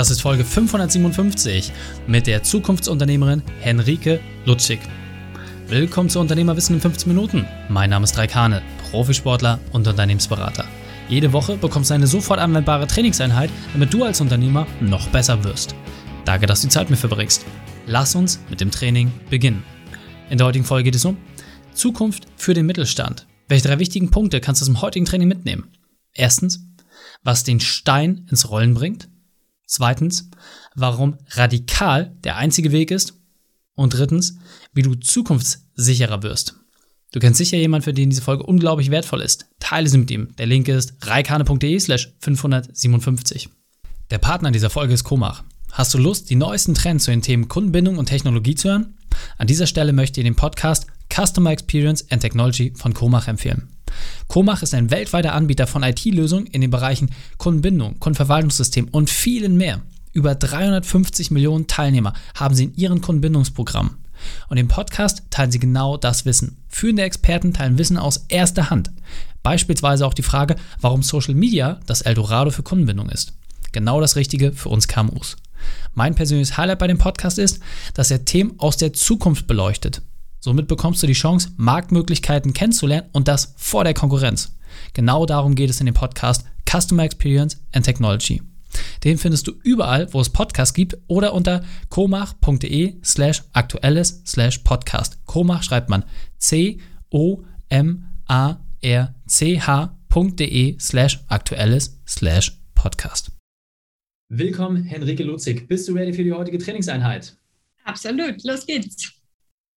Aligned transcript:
Das 0.00 0.08
ist 0.10 0.22
Folge 0.22 0.46
557 0.46 1.72
mit 2.06 2.26
der 2.26 2.42
Zukunftsunternehmerin 2.42 3.42
Henrike 3.60 4.18
Lutschig. 4.46 4.80
Willkommen 5.68 6.08
zu 6.08 6.20
Unternehmerwissen 6.20 6.76
in 6.76 6.80
15 6.80 7.12
Minuten. 7.12 7.46
Mein 7.68 7.90
Name 7.90 8.04
ist 8.04 8.16
Raikane, 8.16 8.62
Profisportler 8.90 9.60
und 9.72 9.86
Unternehmensberater. 9.86 10.64
Jede 11.10 11.34
Woche 11.34 11.58
bekommst 11.58 11.90
du 11.90 11.94
eine 11.94 12.06
sofort 12.06 12.40
anwendbare 12.40 12.86
Trainingseinheit, 12.86 13.50
damit 13.74 13.92
du 13.92 14.02
als 14.04 14.22
Unternehmer 14.22 14.66
noch 14.80 15.06
besser 15.08 15.44
wirst. 15.44 15.74
Danke, 16.24 16.46
dass 16.46 16.62
du 16.62 16.68
die 16.68 16.72
Zeit 16.72 16.88
mit 16.88 16.98
verbringst. 16.98 17.44
Lass 17.86 18.14
uns 18.14 18.40
mit 18.48 18.62
dem 18.62 18.70
Training 18.70 19.12
beginnen. 19.28 19.64
In 20.30 20.38
der 20.38 20.46
heutigen 20.46 20.64
Folge 20.64 20.84
geht 20.84 20.94
es 20.94 21.04
um 21.04 21.18
Zukunft 21.74 22.26
für 22.36 22.54
den 22.54 22.64
Mittelstand. 22.64 23.26
Welche 23.48 23.68
drei 23.68 23.78
wichtigen 23.78 24.10
Punkte 24.10 24.40
kannst 24.40 24.62
du 24.62 24.64
dem 24.64 24.80
heutigen 24.80 25.04
Training 25.04 25.28
mitnehmen? 25.28 25.68
Erstens, 26.14 26.64
was 27.22 27.44
den 27.44 27.60
Stein 27.60 28.26
ins 28.30 28.48
Rollen 28.48 28.72
bringt. 28.72 29.10
Zweitens, 29.70 30.28
warum 30.74 31.16
radikal 31.28 32.16
der 32.24 32.36
einzige 32.36 32.72
Weg 32.72 32.90
ist. 32.90 33.14
Und 33.76 33.94
drittens, 33.94 34.36
wie 34.74 34.82
du 34.82 34.96
zukunftssicherer 34.96 36.24
wirst. 36.24 36.56
Du 37.12 37.20
kennst 37.20 37.38
sicher 37.38 37.56
jemanden, 37.56 37.84
für 37.84 37.94
den 37.94 38.10
diese 38.10 38.20
Folge 38.20 38.42
unglaublich 38.42 38.90
wertvoll 38.90 39.20
ist. 39.20 39.46
Teile 39.60 39.88
sie 39.88 39.98
mit 39.98 40.10
ihm. 40.10 40.34
Der 40.38 40.46
Link 40.46 40.66
ist 40.66 40.94
reikane.de 41.02 41.78
slash 41.78 42.12
557. 42.18 43.48
Der 44.10 44.18
Partner 44.18 44.50
dieser 44.50 44.70
Folge 44.70 44.92
ist 44.92 45.04
Komach. 45.04 45.44
Hast 45.70 45.94
du 45.94 45.98
Lust, 45.98 46.30
die 46.30 46.36
neuesten 46.36 46.74
Trends 46.74 47.04
zu 47.04 47.12
den 47.12 47.22
Themen 47.22 47.46
Kundenbindung 47.46 47.96
und 47.96 48.06
Technologie 48.06 48.56
zu 48.56 48.70
hören? 48.70 48.98
An 49.38 49.46
dieser 49.46 49.68
Stelle 49.68 49.92
möchte 49.92 50.20
ich 50.20 50.24
den 50.24 50.34
Podcast 50.34 50.88
Customer 51.14 51.52
Experience 51.52 52.10
and 52.10 52.22
Technology 52.22 52.72
von 52.74 52.92
Komach 52.92 53.28
empfehlen. 53.28 53.68
Komach 54.28 54.62
ist 54.62 54.74
ein 54.74 54.90
weltweiter 54.90 55.34
Anbieter 55.34 55.66
von 55.66 55.82
IT-Lösungen 55.82 56.46
in 56.46 56.60
den 56.60 56.70
Bereichen 56.70 57.10
Kundenbindung, 57.38 57.98
Kundenverwaltungssystem 57.98 58.88
und 58.90 59.10
vielen 59.10 59.56
mehr. 59.56 59.80
Über 60.12 60.34
350 60.34 61.30
Millionen 61.30 61.66
Teilnehmer 61.66 62.14
haben 62.34 62.54
sie 62.54 62.64
in 62.64 62.74
ihren 62.74 63.00
Kundenbindungsprogrammen. 63.00 63.96
Und 64.48 64.56
im 64.56 64.68
Podcast 64.68 65.22
teilen 65.30 65.50
sie 65.50 65.58
genau 65.58 65.96
das 65.96 66.24
Wissen. 66.24 66.58
Führende 66.68 67.02
Experten 67.02 67.52
teilen 67.52 67.78
Wissen 67.78 67.96
aus 67.96 68.26
erster 68.28 68.70
Hand. 68.70 68.90
Beispielsweise 69.42 70.06
auch 70.06 70.14
die 70.14 70.22
Frage, 70.22 70.56
warum 70.80 71.02
Social 71.02 71.34
Media 71.34 71.80
das 71.86 72.02
Eldorado 72.02 72.50
für 72.50 72.62
Kundenbindung 72.62 73.08
ist. 73.08 73.32
Genau 73.72 74.00
das 74.00 74.16
Richtige 74.16 74.52
für 74.52 74.68
uns 74.68 74.88
KMUs. 74.88 75.36
Mein 75.94 76.14
persönliches 76.14 76.56
Highlight 76.56 76.78
bei 76.78 76.86
dem 76.86 76.98
Podcast 76.98 77.38
ist, 77.38 77.60
dass 77.94 78.10
er 78.10 78.24
Themen 78.24 78.54
aus 78.58 78.76
der 78.76 78.92
Zukunft 78.92 79.46
beleuchtet. 79.46 80.02
Somit 80.40 80.68
bekommst 80.68 81.02
du 81.02 81.06
die 81.06 81.12
Chance, 81.12 81.50
Marktmöglichkeiten 81.58 82.54
kennenzulernen 82.54 83.10
und 83.12 83.28
das 83.28 83.52
vor 83.58 83.84
der 83.84 83.92
Konkurrenz. 83.92 84.56
Genau 84.94 85.26
darum 85.26 85.54
geht 85.54 85.68
es 85.68 85.80
in 85.80 85.86
dem 85.86 85.94
Podcast 85.94 86.46
Customer 86.68 87.04
Experience 87.04 87.62
and 87.72 87.84
Technology. 87.84 88.40
Den 89.04 89.18
findest 89.18 89.46
du 89.46 89.52
überall, 89.62 90.10
wo 90.14 90.20
es 90.20 90.30
Podcasts 90.30 90.72
gibt 90.72 90.96
oder 91.08 91.34
unter 91.34 91.62
komach.de 91.90 92.94
slash 93.04 93.42
aktuelles 93.52 94.22
slash 94.24 94.58
podcast. 94.58 95.18
Komach 95.26 95.62
schreibt 95.62 95.90
man 95.90 96.04
C-O-M-A-R-C-H.de 96.38 96.86
slash 100.78 101.20
aktuelles 101.28 102.00
slash 102.06 102.58
podcast. 102.74 103.32
Willkommen, 104.28 104.84
Henrike 104.84 105.24
Lutzig. 105.24 105.68
Bist 105.68 105.86
du 105.88 105.92
ready 105.92 106.14
für 106.14 106.24
die 106.24 106.32
heutige 106.32 106.56
Trainingseinheit? 106.58 107.36
Absolut, 107.84 108.42
los 108.44 108.64
geht's. 108.64 109.19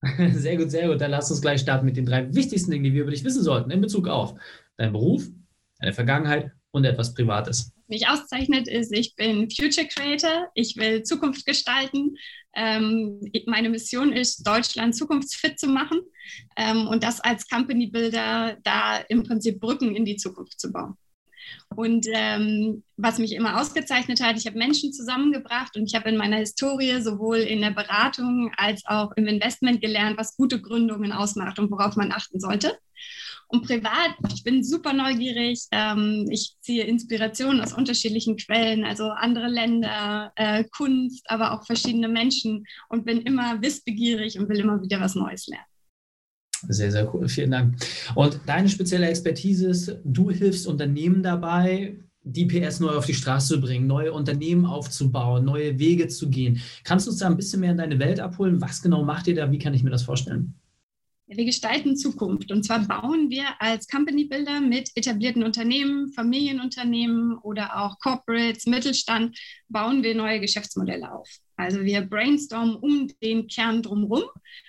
Sehr 0.34 0.58
gut, 0.58 0.70
sehr 0.70 0.90
gut. 0.90 1.00
Dann 1.00 1.12
lass 1.12 1.32
uns 1.32 1.42
gleich 1.42 1.62
starten 1.62 1.86
mit 1.86 1.96
den 1.96 2.06
drei 2.06 2.34
wichtigsten 2.34 2.72
Dingen, 2.72 2.84
die 2.84 2.94
wir 2.94 3.04
über 3.04 3.12
dich 3.12 3.24
wissen 3.24 3.44
sollten 3.44 3.72
in 3.72 3.82
Bezug 3.82 4.08
auf 4.08 4.36
deinen 4.78 4.92
Beruf, 4.92 5.30
deine 5.80 5.94
Vergangenheit 5.94 6.52
und 6.72 6.84
etwas 6.84 7.14
Privates. 7.14 7.72
Mich 7.88 8.08
auszeichnet 8.08 8.68
ist, 8.68 8.92
ich 8.92 9.16
bin 9.16 9.50
Future 9.50 9.88
Creator. 9.88 10.50
Ich 10.56 10.76
will 10.78 11.04
Zukunft 11.04 11.46
gestalten. 11.46 12.18
Ähm, 12.56 13.22
meine 13.46 13.70
Mission 13.70 14.12
ist, 14.12 14.46
Deutschland 14.46 14.96
zukunftsfit 14.96 15.60
zu 15.60 15.68
machen 15.68 16.02
ähm, 16.56 16.88
und 16.88 17.04
das 17.04 17.20
als 17.20 17.48
Company 17.48 17.88
Builder 17.88 18.58
da 18.64 18.98
im 19.10 19.24
Prinzip 19.24 19.60
Brücken 19.60 19.96
in 19.96 20.06
die 20.06 20.18
Zukunft 20.18 20.60
zu 20.60 20.72
bauen. 20.72 20.96
Und 21.76 22.08
ähm, 22.14 22.84
was 22.98 23.20
mich 23.20 23.34
immer 23.34 23.60
ausgezeichnet 23.60 24.22
hat, 24.22 24.38
ich 24.38 24.46
habe 24.46 24.58
Menschen 24.58 24.94
zusammengebracht 24.94 25.76
und 25.76 25.86
ich 25.86 25.96
habe 25.96 26.10
in 26.10 26.18
meiner 26.18 26.38
Historie 26.38 27.02
sowohl 27.02 27.38
in 27.38 27.62
der 27.62 27.72
Beratung 27.72 28.52
als 28.58 28.84
auch 28.86 29.12
im 29.16 29.28
Investment 29.28 29.82
gelernt, 29.82 30.18
was 30.18 30.38
gute 30.38 30.62
Gründungen 30.62 31.12
ausmacht 31.12 31.60
und 31.60 31.72
worauf 31.72 31.96
man 31.96 32.12
achten 32.12 32.40
sollte. 32.40 32.78
Und 33.48 33.68
privat, 33.68 34.16
ich 34.34 34.44
bin 34.44 34.64
super 34.64 34.94
neugierig. 34.94 35.68
Ähm, 35.72 36.28
ich 36.32 36.56
ziehe 36.62 36.86
Inspirationen 36.86 37.62
aus 37.62 37.74
unterschiedlichen 37.74 38.38
Quellen, 38.38 38.84
also 38.84 39.10
andere 39.10 39.48
Länder, 39.48 40.32
äh, 40.36 40.64
Kunst, 40.76 41.30
aber 41.30 41.52
auch 41.52 41.66
verschiedene 41.66 42.08
Menschen 42.08 42.66
und 42.90 43.06
bin 43.06 43.22
immer 43.22 43.62
wissbegierig 43.62 44.40
und 44.40 44.50
will 44.50 44.60
immer 44.60 44.82
wieder 44.82 45.00
was 45.00 45.16
Neues 45.16 45.48
lernen. 45.48 45.66
Sehr, 46.68 46.92
sehr 46.92 47.14
cool. 47.14 47.28
Vielen 47.28 47.52
Dank. 47.52 47.76
Und 48.16 48.40
deine 48.46 48.70
spezielle 48.70 49.08
Expertise 49.08 49.70
ist, 49.70 49.98
du 50.04 50.32
hilfst 50.32 50.68
Unternehmen 50.68 51.22
dabei, 51.24 51.96
die 52.24 52.46
PS 52.46 52.80
neu 52.80 52.92
auf 52.92 53.06
die 53.06 53.14
Straße 53.14 53.56
zu 53.56 53.62
bringen, 53.62 53.86
neue 53.86 54.14
Unternehmen 54.14 54.66
aufzubauen, 54.66 55.44
neue 55.44 55.78
Wege 55.78 56.08
zu 56.08 56.30
gehen. 56.30 56.62
Kannst 56.84 57.06
du 57.06 57.12
uns 57.12 57.20
da 57.20 57.28
ein 57.28 57.36
bisschen 57.36 57.60
mehr 57.60 57.72
in 57.72 57.78
deine 57.78 58.00
Welt 58.00 58.20
abholen? 58.20 58.62
Was 58.62 58.82
genau 58.82 59.04
macht 59.04 59.28
ihr 59.28 59.36
da? 59.36 59.52
Wie 59.52 59.60
kann 59.60 59.74
ich 59.74 59.84
mir 59.84 59.90
das 59.90 60.04
vorstellen? 60.04 60.54
Wir 61.26 61.46
gestalten 61.46 61.98
Zukunft. 61.98 62.52
Und 62.52 62.64
zwar 62.64 62.80
bauen 62.80 63.30
wir 63.30 63.46
als 63.60 63.88
Company 63.88 64.26
Builder 64.26 64.62
mit 64.62 64.92
etablierten 64.96 65.44
Unternehmen, 65.44 66.12
Familienunternehmen 66.14 67.38
oder 67.40 67.82
auch 67.82 67.98
Corporates, 68.00 68.68
Mittelstand, 68.68 69.38
bauen 69.68 70.04
wir 70.04 70.16
neue 70.16 70.40
Geschäftsmodelle 70.40 71.12
auf. 71.12 71.28
Also 71.56 71.84
wir 71.84 72.02
brainstormen 72.02 72.76
um 72.76 73.10
den 73.22 73.48
Kern 73.48 73.84
drumherum. 73.84 74.24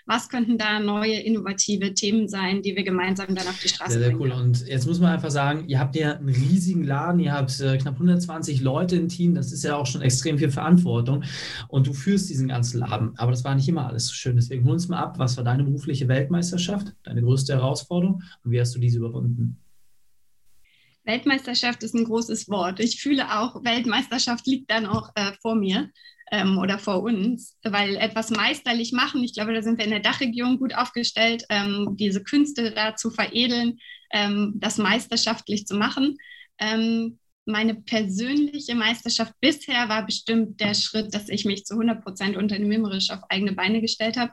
Was 0.06 0.28
könnten 0.28 0.58
da 0.58 0.80
neue 0.80 1.18
innovative 1.20 1.94
Themen 1.94 2.28
sein, 2.28 2.60
die 2.60 2.76
wir 2.76 2.84
gemeinsam 2.84 3.34
dann 3.34 3.46
auf 3.46 3.58
die 3.62 3.68
Straße 3.68 3.92
sehr, 3.92 4.00
sehr 4.00 4.10
bringen? 4.10 4.30
Sehr 4.30 4.36
cool. 4.36 4.44
Und 4.44 4.66
jetzt 4.68 4.86
muss 4.86 5.00
man 5.00 5.12
einfach 5.12 5.30
sagen, 5.30 5.66
ihr 5.66 5.78
habt 5.78 5.96
ja 5.96 6.12
einen 6.12 6.28
riesigen 6.28 6.84
Laden, 6.84 7.20
ihr 7.20 7.32
habt 7.32 7.58
äh, 7.60 7.78
knapp 7.78 7.94
120 7.94 8.60
Leute 8.60 8.96
im 8.96 9.08
Team, 9.08 9.34
das 9.34 9.50
ist 9.50 9.64
ja 9.64 9.76
auch 9.76 9.86
schon 9.86 10.02
extrem 10.02 10.38
viel 10.38 10.50
Verantwortung. 10.50 11.24
Und 11.68 11.86
du 11.86 11.94
führst 11.94 12.28
diesen 12.28 12.48
ganzen 12.48 12.80
Laden. 12.80 13.16
Aber 13.16 13.30
das 13.30 13.44
war 13.44 13.54
nicht 13.54 13.68
immer 13.68 13.86
alles 13.86 14.08
so 14.08 14.14
schön. 14.14 14.36
Deswegen 14.36 14.64
hol 14.64 14.72
uns 14.72 14.88
mal 14.88 14.98
ab, 14.98 15.18
was 15.18 15.36
war 15.38 15.44
deine 15.44 15.64
berufliche 15.64 16.06
Weltmeisterschaft, 16.08 16.94
deine 17.02 17.22
größte 17.22 17.54
Herausforderung 17.54 18.22
und 18.44 18.50
wie 18.50 18.60
hast 18.60 18.74
du 18.74 18.78
diese 18.78 18.98
überwunden? 18.98 19.56
Weltmeisterschaft 21.04 21.82
ist 21.82 21.94
ein 21.94 22.04
großes 22.04 22.48
Wort. 22.48 22.80
Ich 22.80 23.00
fühle 23.00 23.40
auch, 23.40 23.62
Weltmeisterschaft 23.64 24.46
liegt 24.46 24.70
dann 24.70 24.86
auch 24.86 25.10
äh, 25.14 25.32
vor 25.42 25.54
mir 25.54 25.90
ähm, 26.32 26.58
oder 26.58 26.78
vor 26.78 27.02
uns, 27.02 27.56
weil 27.62 27.96
etwas 27.96 28.30
meisterlich 28.30 28.92
machen, 28.92 29.22
ich 29.22 29.34
glaube, 29.34 29.52
da 29.52 29.62
sind 29.62 29.78
wir 29.78 29.84
in 29.84 29.90
der 29.90 30.00
Dachregion 30.00 30.58
gut 30.58 30.74
aufgestellt, 30.74 31.44
ähm, 31.50 31.94
diese 31.98 32.22
Künste 32.22 32.72
da 32.72 32.96
zu 32.96 33.10
veredeln, 33.10 33.78
ähm, 34.12 34.54
das 34.56 34.78
meisterschaftlich 34.78 35.66
zu 35.66 35.76
machen. 35.76 36.16
Ähm, 36.58 37.18
meine 37.46 37.74
persönliche 37.74 38.74
Meisterschaft 38.74 39.34
bisher 39.40 39.88
war 39.88 40.06
bestimmt 40.06 40.60
der 40.60 40.74
Schritt, 40.74 41.14
dass 41.14 41.28
ich 41.28 41.44
mich 41.44 41.66
zu 41.66 41.74
100 41.74 42.02
Prozent 42.02 42.36
unternehmerisch 42.36 43.10
auf 43.10 43.20
eigene 43.28 43.52
Beine 43.52 43.82
gestellt 43.82 44.16
habe. 44.16 44.32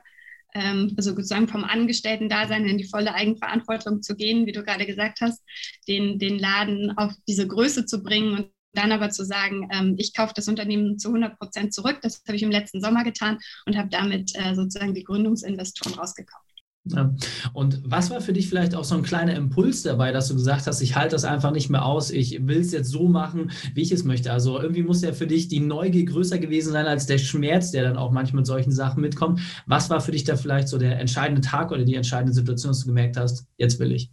Ähm, 0.54 0.92
also 0.96 1.10
sozusagen 1.10 1.48
vom 1.48 1.64
Angestellten-Dasein 1.64 2.66
in 2.66 2.78
die 2.78 2.88
volle 2.88 3.14
Eigenverantwortung 3.14 4.02
zu 4.02 4.16
gehen, 4.16 4.46
wie 4.46 4.52
du 4.52 4.62
gerade 4.62 4.86
gesagt 4.86 5.20
hast, 5.20 5.42
den, 5.88 6.18
den 6.18 6.38
Laden 6.38 6.96
auf 6.96 7.12
diese 7.26 7.46
Größe 7.46 7.86
zu 7.86 8.02
bringen 8.02 8.34
und 8.34 8.50
dann 8.74 8.92
aber 8.92 9.10
zu 9.10 9.24
sagen, 9.24 9.68
ähm, 9.72 9.96
ich 9.98 10.14
kaufe 10.14 10.32
das 10.34 10.48
Unternehmen 10.48 10.98
zu 10.98 11.08
100 11.08 11.38
Prozent 11.38 11.74
zurück, 11.74 11.98
das 12.02 12.22
habe 12.26 12.36
ich 12.36 12.42
im 12.42 12.50
letzten 12.50 12.80
Sommer 12.80 13.04
getan 13.04 13.38
und 13.66 13.76
habe 13.76 13.88
damit 13.90 14.32
äh, 14.34 14.54
sozusagen 14.54 14.94
die 14.94 15.04
Gründungsinvestoren 15.04 15.94
rausgekauft. 15.94 16.51
Ja. 16.84 17.14
Und 17.52 17.80
was 17.84 18.10
war 18.10 18.20
für 18.20 18.32
dich 18.32 18.48
vielleicht 18.48 18.74
auch 18.74 18.82
so 18.82 18.96
ein 18.96 19.04
kleiner 19.04 19.36
Impuls 19.36 19.82
dabei, 19.82 20.10
dass 20.10 20.26
du 20.28 20.34
gesagt 20.34 20.66
hast, 20.66 20.80
ich 20.80 20.96
halte 20.96 21.14
das 21.14 21.24
einfach 21.24 21.52
nicht 21.52 21.70
mehr 21.70 21.84
aus, 21.84 22.10
ich 22.10 22.44
will 22.46 22.58
es 22.58 22.72
jetzt 22.72 22.90
so 22.90 23.06
machen, 23.06 23.52
wie 23.74 23.82
ich 23.82 23.92
es 23.92 24.02
möchte? 24.02 24.32
Also 24.32 24.60
irgendwie 24.60 24.82
muss 24.82 25.00
ja 25.02 25.12
für 25.12 25.28
dich 25.28 25.46
die 25.46 25.60
Neugier 25.60 26.04
größer 26.04 26.38
gewesen 26.38 26.72
sein 26.72 26.86
als 26.86 27.06
der 27.06 27.18
Schmerz, 27.18 27.70
der 27.70 27.84
dann 27.84 27.96
auch 27.96 28.10
manchmal 28.10 28.40
mit 28.40 28.46
solchen 28.46 28.72
Sachen 28.72 29.00
mitkommt. 29.00 29.40
Was 29.66 29.90
war 29.90 30.00
für 30.00 30.10
dich 30.10 30.24
da 30.24 30.36
vielleicht 30.36 30.68
so 30.68 30.76
der 30.76 30.98
entscheidende 30.98 31.40
Tag 31.40 31.70
oder 31.70 31.84
die 31.84 31.94
entscheidende 31.94 32.32
Situation, 32.32 32.70
dass 32.70 32.80
du 32.80 32.86
gemerkt 32.86 33.16
hast, 33.16 33.46
jetzt 33.58 33.78
will 33.78 33.92
ich? 33.92 34.10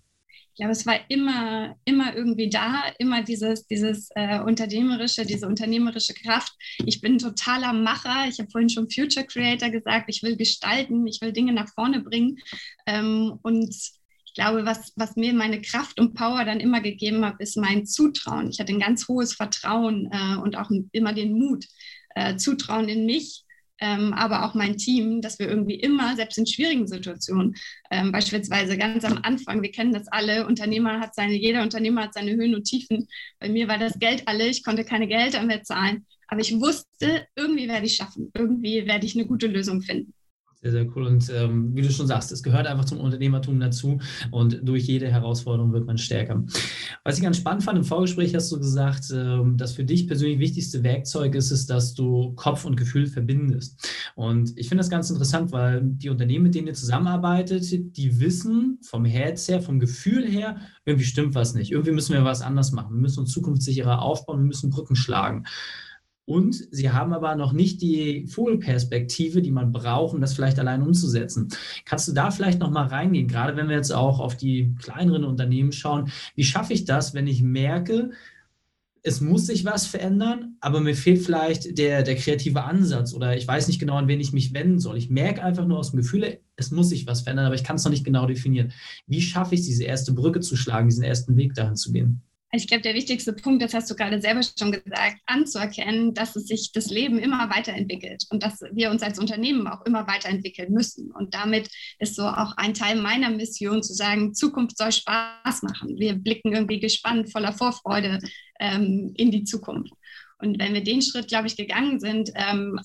Ich 0.59 0.61
glaube, 0.61 0.73
es 0.73 0.85
war 0.85 0.99
immer, 1.07 1.77
immer 1.85 2.13
irgendwie 2.13 2.49
da, 2.49 2.83
immer 2.97 3.23
dieses, 3.23 3.65
dieses 3.67 4.09
äh, 4.15 4.41
unternehmerische, 4.41 5.25
diese 5.25 5.47
unternehmerische 5.47 6.13
Kraft. 6.13 6.51
Ich 6.85 6.99
bin 6.99 7.17
totaler 7.17 7.71
Macher. 7.71 8.27
Ich 8.27 8.39
habe 8.39 8.51
vorhin 8.51 8.69
schon 8.69 8.91
Future 8.91 9.25
Creator 9.25 9.69
gesagt. 9.69 10.09
Ich 10.09 10.21
will 10.21 10.35
gestalten, 10.35 11.07
ich 11.07 11.21
will 11.21 11.31
Dinge 11.31 11.53
nach 11.53 11.69
vorne 11.73 12.01
bringen. 12.01 12.39
Ähm, 12.85 13.39
und 13.41 13.73
ich 14.25 14.33
glaube, 14.33 14.65
was, 14.65 14.91
was 14.97 15.15
mir 15.15 15.33
meine 15.33 15.61
Kraft 15.61 15.97
und 15.97 16.13
Power 16.13 16.43
dann 16.43 16.59
immer 16.59 16.81
gegeben 16.81 17.23
hat, 17.23 17.39
ist 17.39 17.55
mein 17.55 17.85
Zutrauen. 17.85 18.49
Ich 18.49 18.59
hatte 18.59 18.73
ein 18.73 18.81
ganz 18.81 19.07
hohes 19.07 19.35
Vertrauen 19.35 20.09
äh, 20.11 20.35
und 20.41 20.57
auch 20.57 20.69
immer 20.91 21.13
den 21.13 21.39
Mut, 21.39 21.67
äh, 22.15 22.35
Zutrauen 22.35 22.89
in 22.89 23.05
mich, 23.05 23.45
ähm, 23.81 24.13
aber 24.13 24.45
auch 24.45 24.53
mein 24.53 24.77
Team, 24.77 25.21
dass 25.21 25.39
wir 25.39 25.47
irgendwie 25.47 25.75
immer, 25.75 26.15
selbst 26.15 26.37
in 26.37 26.45
schwierigen 26.45 26.87
Situationen, 26.87 27.55
ähm, 27.91 28.11
beispielsweise 28.11 28.77
ganz 28.77 29.05
am 29.05 29.19
Anfang, 29.23 29.61
wir 29.61 29.71
kennen 29.71 29.93
das 29.93 30.07
alle, 30.07 30.45
Unternehmer 30.45 30.99
hat 30.99 31.15
seine, 31.15 31.33
jeder 31.33 31.63
Unternehmer 31.63 32.03
hat 32.03 32.13
seine 32.13 32.31
Höhen 32.31 32.55
und 32.55 32.63
Tiefen. 32.63 33.07
Bei 33.39 33.49
mir 33.49 33.67
war 33.67 33.77
das 33.77 33.97
Geld 33.99 34.27
alle, 34.27 34.47
ich 34.47 34.63
konnte 34.63 34.83
keine 34.83 35.07
Gelder 35.07 35.43
mehr 35.43 35.63
zahlen, 35.63 36.05
aber 36.27 36.41
ich 36.41 36.53
wusste, 36.59 37.27
irgendwie 37.35 37.67
werde 37.67 37.85
ich 37.85 37.95
schaffen, 37.95 38.31
irgendwie 38.33 38.85
werde 38.85 39.05
ich 39.05 39.15
eine 39.15 39.25
gute 39.25 39.47
Lösung 39.47 39.81
finden. 39.81 40.13
Sehr, 40.61 40.71
sehr 40.71 40.87
cool. 40.93 41.07
Und 41.07 41.31
ähm, 41.33 41.73
wie 41.73 41.81
du 41.81 41.89
schon 41.89 42.07
sagst, 42.07 42.33
es 42.33 42.43
gehört 42.43 42.67
einfach 42.67 42.83
zum 42.83 42.99
Unternehmertum 42.99 43.57
dazu 43.61 43.99
und 44.29 44.59
durch 44.61 44.83
jede 44.83 45.07
Herausforderung 45.07 45.71
wird 45.71 45.85
man 45.85 45.97
stärker. 45.97 46.43
Was 47.05 47.15
ich 47.15 47.23
ganz 47.23 47.37
spannend 47.37 47.63
fand, 47.63 47.77
im 47.77 47.85
Vorgespräch 47.85 48.35
hast 48.35 48.51
du 48.51 48.57
gesagt, 48.57 49.05
ähm, 49.13 49.55
das 49.55 49.71
für 49.71 49.85
dich 49.85 50.05
persönlich 50.05 50.39
wichtigste 50.39 50.83
Werkzeug 50.83 51.33
ist 51.35 51.51
es, 51.51 51.65
dass 51.65 51.93
du 51.93 52.33
Kopf 52.35 52.65
und 52.65 52.75
Gefühl 52.75 53.07
verbindest. 53.07 53.89
Und 54.15 54.51
ich 54.57 54.67
finde 54.67 54.81
das 54.81 54.89
ganz 54.89 55.09
interessant, 55.09 55.53
weil 55.53 55.79
die 55.81 56.09
Unternehmen, 56.09 56.43
mit 56.43 56.55
denen 56.55 56.67
ihr 56.67 56.73
zusammenarbeitet, 56.73 57.95
die 57.95 58.19
wissen 58.19 58.79
vom 58.81 59.05
Herz 59.05 59.47
her, 59.47 59.61
vom 59.61 59.79
Gefühl 59.79 60.27
her, 60.29 60.57
irgendwie 60.83 61.05
stimmt 61.05 61.35
was 61.35 61.53
nicht. 61.53 61.71
Irgendwie 61.71 61.93
müssen 61.93 62.13
wir 62.13 62.25
was 62.25 62.41
anders 62.41 62.73
machen. 62.73 62.95
Wir 62.95 63.01
müssen 63.01 63.21
uns 63.21 63.31
zukunftssicherer 63.31 64.01
aufbauen, 64.01 64.39
wir 64.39 64.47
müssen 64.47 64.71
Brücken 64.71 64.97
schlagen. 64.97 65.45
Und 66.29 66.67
sie 66.69 66.91
haben 66.91 67.11
aber 67.11 67.35
noch 67.35 67.53
nicht 67.53 67.81
die 67.81 68.27
Vogelperspektive, 68.27 69.41
die 69.41 69.49
man 69.49 69.71
braucht, 69.71 70.13
um 70.13 70.21
das 70.21 70.33
vielleicht 70.35 70.59
allein 70.59 70.83
umzusetzen. 70.83 71.47
Kannst 71.85 72.07
du 72.07 72.11
da 72.11 72.29
vielleicht 72.29 72.59
noch 72.59 72.69
mal 72.69 72.85
reingehen, 72.85 73.27
gerade 73.27 73.57
wenn 73.57 73.67
wir 73.67 73.75
jetzt 73.75 73.91
auch 73.91 74.19
auf 74.19 74.37
die 74.37 74.75
kleineren 74.79 75.23
Unternehmen 75.23 75.71
schauen? 75.71 76.11
Wie 76.35 76.43
schaffe 76.43 76.73
ich 76.73 76.85
das, 76.85 77.15
wenn 77.15 77.25
ich 77.25 77.41
merke, 77.41 78.11
es 79.01 79.21
muss 79.21 79.47
sich 79.47 79.65
was 79.65 79.87
verändern, 79.87 80.57
aber 80.59 80.81
mir 80.81 80.93
fehlt 80.93 81.23
vielleicht 81.23 81.79
der, 81.79 82.03
der 82.03 82.15
kreative 82.15 82.63
Ansatz 82.63 83.15
oder 83.15 83.35
ich 83.35 83.47
weiß 83.47 83.67
nicht 83.67 83.79
genau, 83.79 83.95
an 83.95 84.07
wen 84.07 84.19
ich 84.19 84.31
mich 84.31 84.53
wenden 84.53 84.77
soll. 84.77 84.97
Ich 84.97 85.09
merke 85.09 85.41
einfach 85.41 85.65
nur 85.65 85.79
aus 85.79 85.89
dem 85.91 85.97
Gefühl, 85.97 86.41
es 86.57 86.69
muss 86.69 86.89
sich 86.89 87.07
was 87.07 87.21
verändern, 87.21 87.47
aber 87.47 87.55
ich 87.55 87.63
kann 87.63 87.77
es 87.77 87.83
noch 87.85 87.91
nicht 87.91 88.05
genau 88.05 88.27
definieren. 88.27 88.71
Wie 89.07 89.21
schaffe 89.21 89.55
ich 89.55 89.61
es, 89.61 89.65
diese 89.65 89.85
erste 89.85 90.13
Brücke 90.13 90.41
zu 90.41 90.55
schlagen, 90.55 90.89
diesen 90.89 91.03
ersten 91.03 91.37
Weg 91.37 91.55
dahin 91.55 91.75
zu 91.75 91.91
gehen? 91.91 92.21
Ich 92.51 92.67
glaube, 92.67 92.81
der 92.81 92.95
wichtigste 92.95 93.33
Punkt, 93.33 93.61
das 93.61 93.75
hast 93.75 93.91
du 93.91 93.95
gerade 93.95 94.19
selber 94.19 94.41
schon 94.41 94.71
gesagt, 94.71 95.17
anzuerkennen, 95.27 96.15
dass 96.15 96.35
es 96.35 96.47
sich 96.47 96.71
das 96.71 96.89
Leben 96.89 97.19
immer 97.19 97.47
weiterentwickelt 97.49 98.25
und 98.31 98.41
dass 98.41 98.61
wir 98.71 98.89
uns 98.89 99.03
als 99.03 99.19
Unternehmen 99.19 99.67
auch 99.67 99.85
immer 99.85 100.07
weiterentwickeln 100.07 100.73
müssen. 100.73 101.11
Und 101.11 101.35
damit 101.35 101.69
ist 101.99 102.15
so 102.15 102.23
auch 102.23 102.57
ein 102.57 102.73
Teil 102.73 102.99
meiner 102.99 103.29
Mission 103.29 103.83
zu 103.83 103.93
sagen, 103.93 104.33
Zukunft 104.33 104.77
soll 104.77 104.91
Spaß 104.91 105.61
machen. 105.61 105.99
Wir 105.99 106.15
blicken 106.15 106.53
irgendwie 106.53 106.79
gespannt, 106.79 107.31
voller 107.31 107.53
Vorfreude 107.53 108.17
ähm, 108.59 109.13
in 109.15 109.29
die 109.29 109.43
Zukunft. 109.43 109.93
Und 110.39 110.57
wenn 110.57 110.73
wir 110.73 110.83
den 110.83 111.03
Schritt, 111.03 111.27
glaube 111.27 111.47
ich, 111.47 111.55
gegangen 111.55 111.99
sind, 111.99 112.31
ähm, 112.33 112.79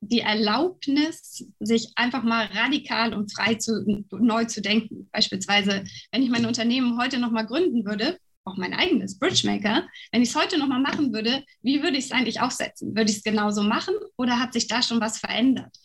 die 0.00 0.20
Erlaubnis, 0.20 1.46
sich 1.58 1.92
einfach 1.96 2.22
mal 2.22 2.46
radikal 2.52 3.14
und 3.14 3.32
frei 3.32 3.54
zu, 3.54 4.04
neu 4.10 4.44
zu 4.44 4.60
denken. 4.60 5.08
Beispielsweise, 5.10 5.84
wenn 6.12 6.22
ich 6.22 6.28
mein 6.28 6.44
Unternehmen 6.44 6.98
heute 7.00 7.18
noch 7.18 7.30
mal 7.30 7.46
gründen 7.46 7.86
würde, 7.86 8.18
auch 8.46 8.56
mein 8.56 8.74
eigenes 8.74 9.18
Bridgemaker, 9.18 9.86
wenn 10.12 10.22
ich 10.22 10.30
es 10.30 10.36
heute 10.36 10.58
nochmal 10.58 10.80
machen 10.80 11.12
würde, 11.12 11.44
wie 11.62 11.82
würde 11.82 11.98
ich 11.98 12.06
es 12.06 12.12
eigentlich 12.12 12.40
aufsetzen? 12.40 12.96
Würde 12.96 13.10
ich 13.10 13.18
es 13.18 13.24
genauso 13.24 13.62
machen 13.62 13.94
oder 14.16 14.38
hat 14.38 14.52
sich 14.52 14.68
da 14.68 14.82
schon 14.82 15.00
was 15.00 15.18
verändert? 15.18 15.76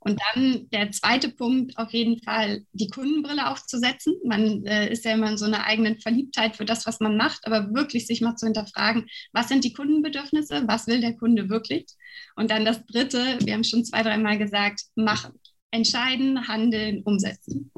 Und 0.00 0.20
dann 0.32 0.68
der 0.70 0.90
zweite 0.92 1.28
Punkt, 1.28 1.76
auf 1.76 1.92
jeden 1.92 2.22
Fall 2.22 2.62
die 2.72 2.88
Kundenbrille 2.88 3.50
aufzusetzen. 3.50 4.14
Man 4.24 4.64
äh, 4.64 4.90
ist 4.92 5.04
ja 5.04 5.12
immer 5.12 5.30
in 5.30 5.36
so 5.36 5.44
einer 5.44 5.64
eigenen 5.64 6.00
Verliebtheit 6.00 6.56
für 6.56 6.64
das, 6.64 6.86
was 6.86 7.00
man 7.00 7.16
macht, 7.16 7.46
aber 7.46 7.74
wirklich 7.74 8.06
sich 8.06 8.20
mal 8.20 8.36
zu 8.36 8.46
hinterfragen, 8.46 9.06
was 9.32 9.48
sind 9.48 9.64
die 9.64 9.72
Kundenbedürfnisse, 9.72 10.64
was 10.66 10.86
will 10.86 11.00
der 11.00 11.16
Kunde 11.16 11.48
wirklich? 11.48 11.86
Und 12.36 12.50
dann 12.50 12.64
das 12.64 12.84
dritte, 12.86 13.38
wir 13.40 13.54
haben 13.54 13.64
schon 13.64 13.84
zwei, 13.84 14.02
dreimal 14.02 14.38
gesagt, 14.38 14.82
machen. 14.94 15.32
Entscheiden, 15.72 16.46
handeln, 16.46 17.02
umsetzen. 17.02 17.70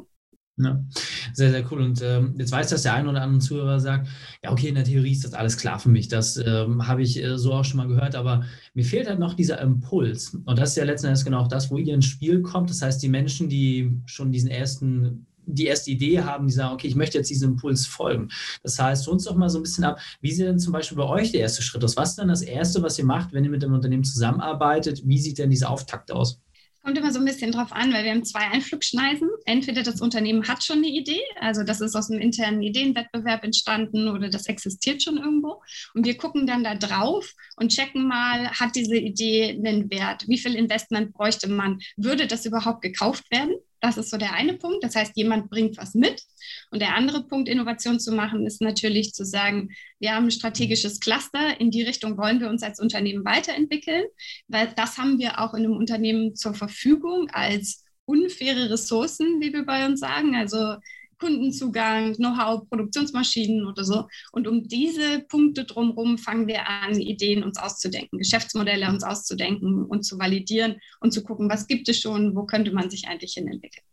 Ja, 0.62 0.84
sehr, 1.32 1.50
sehr 1.50 1.64
cool. 1.72 1.80
Und 1.80 2.02
ähm, 2.02 2.34
jetzt 2.38 2.52
weiß, 2.52 2.68
dass 2.68 2.82
der 2.82 2.92
ein 2.94 3.08
oder 3.08 3.22
andere 3.22 3.40
Zuhörer 3.40 3.80
sagt, 3.80 4.08
ja, 4.44 4.52
okay, 4.52 4.68
in 4.68 4.74
der 4.74 4.84
Theorie 4.84 5.12
ist 5.12 5.24
das 5.24 5.32
alles 5.32 5.56
klar 5.56 5.78
für 5.78 5.88
mich. 5.88 6.08
Das 6.08 6.36
ähm, 6.36 6.86
habe 6.86 7.02
ich 7.02 7.22
äh, 7.22 7.38
so 7.38 7.54
auch 7.54 7.64
schon 7.64 7.78
mal 7.78 7.88
gehört, 7.88 8.14
aber 8.14 8.44
mir 8.74 8.84
fehlt 8.84 9.08
halt 9.08 9.18
noch 9.18 9.34
dieser 9.34 9.60
Impuls. 9.60 10.36
Und 10.44 10.58
das 10.58 10.70
ist 10.70 10.76
ja 10.76 10.84
letzten 10.84 11.06
Endes 11.06 11.24
genau 11.24 11.46
das, 11.48 11.70
wo 11.70 11.78
ihr 11.78 11.94
ins 11.94 12.06
Spiel 12.06 12.42
kommt. 12.42 12.68
Das 12.68 12.82
heißt, 12.82 13.02
die 13.02 13.08
Menschen, 13.08 13.48
die 13.48 14.02
schon 14.04 14.32
diesen 14.32 14.50
ersten 14.50 15.26
die 15.46 15.66
erste 15.66 15.90
Idee 15.90 16.20
haben, 16.20 16.46
die 16.46 16.52
sagen, 16.52 16.74
okay, 16.74 16.86
ich 16.86 16.94
möchte 16.94 17.18
jetzt 17.18 17.30
diesem 17.30 17.52
Impuls 17.52 17.86
folgen. 17.86 18.28
Das 18.62 18.78
heißt, 18.78 19.08
uns 19.08 19.24
doch 19.24 19.34
mal 19.34 19.48
so 19.48 19.58
ein 19.58 19.62
bisschen 19.62 19.82
ab, 19.82 19.98
wie 20.20 20.30
sieht 20.30 20.46
denn 20.46 20.60
zum 20.60 20.72
Beispiel 20.72 20.96
bei 20.96 21.08
euch 21.08 21.32
der 21.32 21.40
erste 21.40 21.62
Schritt 21.62 21.82
aus? 21.82 21.96
Was 21.96 22.10
ist 22.10 22.18
denn 22.18 22.28
das 22.28 22.42
Erste, 22.42 22.82
was 22.82 22.98
ihr 22.98 23.04
macht, 23.04 23.32
wenn 23.32 23.42
ihr 23.42 23.50
mit 23.50 23.62
dem 23.62 23.72
Unternehmen 23.72 24.04
zusammenarbeitet? 24.04 25.02
Wie 25.04 25.18
sieht 25.18 25.38
denn 25.38 25.50
dieser 25.50 25.70
Auftakt 25.70 26.12
aus? 26.12 26.40
Kommt 26.82 26.96
immer 26.96 27.12
so 27.12 27.18
ein 27.18 27.26
bisschen 27.26 27.52
drauf 27.52 27.72
an, 27.72 27.92
weil 27.92 28.04
wir 28.04 28.10
haben 28.10 28.24
zwei 28.24 28.40
Einflugschneisen. 28.40 29.28
Entweder 29.44 29.82
das 29.82 30.00
Unternehmen 30.00 30.48
hat 30.48 30.64
schon 30.64 30.78
eine 30.78 30.88
Idee, 30.88 31.20
also 31.38 31.62
das 31.62 31.82
ist 31.82 31.94
aus 31.94 32.10
einem 32.10 32.20
internen 32.20 32.62
Ideenwettbewerb 32.62 33.44
entstanden 33.44 34.08
oder 34.08 34.30
das 34.30 34.46
existiert 34.46 35.02
schon 35.02 35.18
irgendwo. 35.18 35.62
Und 35.94 36.06
wir 36.06 36.16
gucken 36.16 36.46
dann 36.46 36.64
da 36.64 36.74
drauf 36.74 37.34
und 37.56 37.70
checken 37.70 38.08
mal, 38.08 38.50
hat 38.52 38.76
diese 38.76 38.96
Idee 38.96 39.50
einen 39.50 39.90
Wert? 39.90 40.26
Wie 40.26 40.38
viel 40.38 40.54
Investment 40.54 41.12
bräuchte 41.12 41.50
man? 41.50 41.80
Würde 41.96 42.26
das 42.26 42.46
überhaupt 42.46 42.80
gekauft 42.80 43.30
werden? 43.30 43.56
Das 43.80 43.96
ist 43.96 44.10
so 44.10 44.18
der 44.18 44.34
eine 44.34 44.54
Punkt. 44.54 44.84
Das 44.84 44.94
heißt, 44.94 45.16
jemand 45.16 45.50
bringt 45.50 45.78
was 45.78 45.94
mit. 45.94 46.22
Und 46.70 46.80
der 46.80 46.94
andere 46.94 47.26
Punkt, 47.26 47.48
Innovation 47.48 47.98
zu 47.98 48.12
machen, 48.12 48.46
ist 48.46 48.60
natürlich 48.60 49.12
zu 49.12 49.24
sagen, 49.24 49.70
wir 49.98 50.14
haben 50.14 50.26
ein 50.26 50.30
strategisches 50.30 51.00
Cluster. 51.00 51.58
In 51.60 51.70
die 51.70 51.82
Richtung 51.82 52.16
wollen 52.18 52.40
wir 52.40 52.48
uns 52.48 52.62
als 52.62 52.78
Unternehmen 52.78 53.24
weiterentwickeln, 53.24 54.04
weil 54.48 54.72
das 54.76 54.98
haben 54.98 55.18
wir 55.18 55.40
auch 55.40 55.54
in 55.54 55.64
einem 55.64 55.76
Unternehmen 55.76 56.36
zur 56.36 56.54
Verfügung 56.54 57.28
als 57.30 57.84
unfaire 58.04 58.70
Ressourcen, 58.70 59.40
wie 59.40 59.52
wir 59.52 59.64
bei 59.64 59.86
uns 59.86 60.00
sagen. 60.00 60.34
Also 60.34 60.76
Kundenzugang, 61.20 62.14
Know-how, 62.14 62.68
Produktionsmaschinen 62.68 63.66
oder 63.66 63.84
so. 63.84 64.08
Und 64.32 64.48
um 64.48 64.66
diese 64.66 65.20
Punkte 65.28 65.64
drumherum 65.64 66.18
fangen 66.18 66.48
wir 66.48 66.66
an, 66.66 66.98
Ideen 66.98 67.44
uns 67.44 67.58
auszudenken, 67.58 68.18
Geschäftsmodelle 68.18 68.88
uns 68.88 69.04
auszudenken 69.04 69.84
und 69.84 70.02
zu 70.02 70.18
validieren 70.18 70.80
und 71.00 71.12
zu 71.12 71.22
gucken, 71.22 71.48
was 71.50 71.66
gibt 71.66 71.88
es 71.88 72.00
schon, 72.00 72.34
wo 72.34 72.44
könnte 72.44 72.72
man 72.72 72.90
sich 72.90 73.06
eigentlich 73.06 73.34
hin 73.34 73.46
entwickeln. 73.46 73.84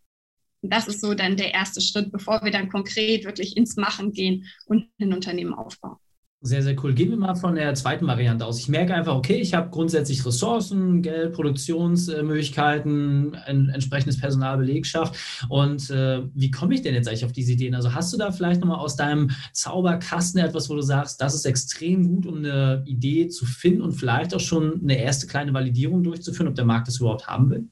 Und 0.62 0.72
das 0.72 0.88
ist 0.88 1.00
so 1.00 1.14
dann 1.14 1.36
der 1.36 1.54
erste 1.54 1.80
Schritt, 1.80 2.10
bevor 2.10 2.42
wir 2.42 2.50
dann 2.50 2.68
konkret 2.68 3.24
wirklich 3.24 3.56
ins 3.56 3.76
Machen 3.76 4.12
gehen 4.12 4.46
und 4.66 4.88
ein 4.98 5.12
Unternehmen 5.12 5.54
aufbauen. 5.54 5.98
Sehr, 6.40 6.62
sehr 6.62 6.76
cool. 6.84 6.94
Gehen 6.94 7.10
wir 7.10 7.16
mal 7.16 7.34
von 7.34 7.56
der 7.56 7.74
zweiten 7.74 8.06
Variante 8.06 8.46
aus. 8.46 8.60
Ich 8.60 8.68
merke 8.68 8.94
einfach, 8.94 9.16
okay, 9.16 9.40
ich 9.40 9.54
habe 9.54 9.70
grundsätzlich 9.70 10.24
Ressourcen, 10.24 11.02
Geld, 11.02 11.32
Produktionsmöglichkeiten, 11.32 13.34
ein 13.34 13.70
entsprechendes 13.70 14.20
Personal, 14.20 14.58
Belegschaft. 14.58 15.16
Und 15.48 15.90
äh, 15.90 16.22
wie 16.34 16.52
komme 16.52 16.74
ich 16.74 16.82
denn 16.82 16.94
jetzt 16.94 17.08
eigentlich 17.08 17.24
auf 17.24 17.32
diese 17.32 17.54
Ideen? 17.54 17.74
Also 17.74 17.92
hast 17.92 18.12
du 18.12 18.18
da 18.18 18.30
vielleicht 18.30 18.60
nochmal 18.60 18.78
aus 18.78 18.94
deinem 18.94 19.32
Zauberkasten 19.52 20.40
etwas, 20.40 20.70
wo 20.70 20.76
du 20.76 20.82
sagst, 20.82 21.20
das 21.20 21.34
ist 21.34 21.44
extrem 21.44 22.06
gut, 22.06 22.24
um 22.24 22.38
eine 22.38 22.84
Idee 22.86 23.26
zu 23.26 23.44
finden 23.44 23.82
und 23.82 23.94
vielleicht 23.94 24.32
auch 24.32 24.40
schon 24.40 24.80
eine 24.80 24.96
erste 24.96 25.26
kleine 25.26 25.52
Validierung 25.52 26.04
durchzuführen, 26.04 26.46
ob 26.46 26.54
der 26.54 26.66
Markt 26.66 26.86
das 26.86 27.00
überhaupt 27.00 27.26
haben 27.26 27.50
will? 27.50 27.68